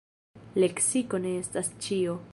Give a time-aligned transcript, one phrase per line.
[0.63, 2.21] Leksiko ne estas ĉio.